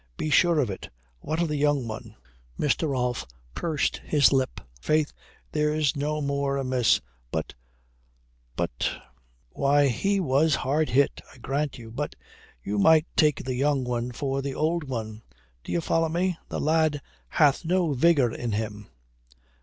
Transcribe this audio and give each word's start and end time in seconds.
"Be 0.17 0.31
sure 0.31 0.57
of 0.59 0.71
it. 0.71 0.89
What 1.19 1.39
of 1.43 1.47
the 1.47 1.55
young 1.57 1.87
one?" 1.87 2.15
Mr. 2.59 2.89
Rolfe 2.89 3.23
pursed 3.53 3.97
his 4.03 4.31
lip. 4.33 4.59
"Faith, 4.81 5.13
there's 5.51 5.95
no 5.95 6.21
more 6.21 6.57
amiss. 6.57 7.01
But 7.29 7.53
but 8.55 8.89
why, 9.51 9.89
he 9.89 10.19
was 10.19 10.55
hard 10.55 10.89
hit, 10.89 11.21
I 11.31 11.37
grant 11.37 11.77
you 11.77 11.91
but 11.91 12.15
you 12.63 12.79
might 12.79 13.05
take 13.15 13.43
the 13.43 13.53
young 13.53 13.83
one 13.83 14.09
for 14.11 14.41
the 14.41 14.55
old 14.55 14.85
one. 14.85 15.21
D'ye 15.63 15.79
follow 15.79 16.09
me? 16.09 16.35
The 16.49 16.59
lad 16.59 16.99
hath 17.27 17.63
no 17.63 17.93
vigour 17.93 18.31
in 18.33 18.53
him." 18.53 18.87